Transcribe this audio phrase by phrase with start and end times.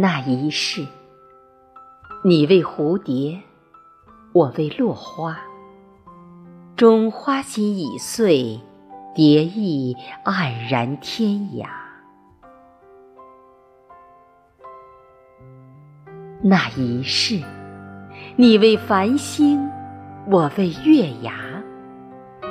[0.00, 0.86] 那一世，
[2.22, 3.40] 你为蝴蝶，
[4.32, 5.36] 我为落花。
[6.76, 8.60] 终花心已碎，
[9.12, 11.66] 蝶意黯然天涯。
[16.42, 17.42] 那一世，
[18.36, 19.68] 你为繁星，
[20.30, 21.34] 我为月牙。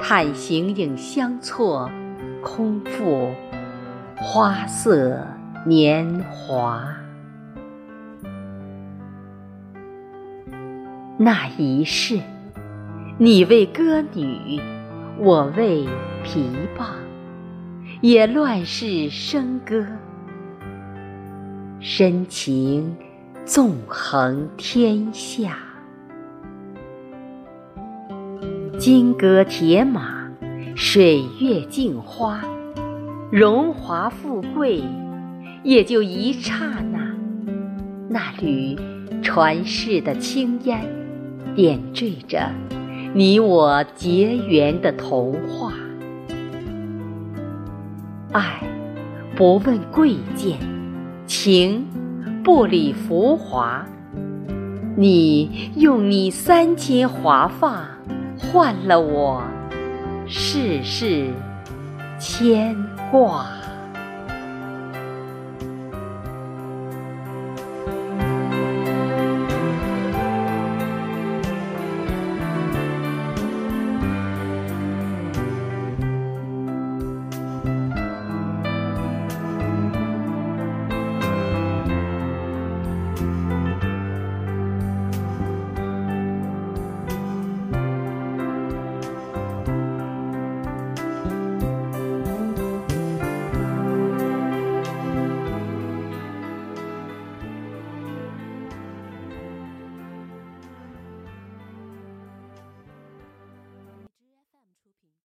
[0.00, 1.90] 叹形影相错，
[2.40, 3.34] 空负
[4.16, 5.26] 花色
[5.66, 6.86] 年华。
[11.24, 12.18] 那一世，
[13.16, 14.60] 你为歌女，
[15.20, 15.86] 我为
[16.24, 16.42] 琵
[16.76, 16.86] 琶，
[18.00, 19.86] 也乱世笙歌，
[21.78, 22.96] 深情
[23.44, 25.56] 纵横天下。
[28.76, 30.28] 金戈铁马，
[30.74, 32.42] 水月镜花，
[33.30, 34.82] 荣华富贵，
[35.62, 37.14] 也就一刹那。
[38.08, 38.76] 那缕
[39.22, 40.84] 传世的青烟，
[41.54, 42.50] 点缀着
[43.14, 45.72] 你我结缘的童话。
[48.32, 48.62] 爱
[49.36, 50.58] 不问贵贱，
[51.26, 51.86] 情
[52.42, 53.86] 不理浮华。
[54.96, 57.88] 你用你三千华发。
[58.38, 59.42] 换了我
[60.26, 61.30] 世事
[62.18, 62.76] 牵
[63.10, 63.46] 挂。
[83.22, 83.51] Mm-hmm.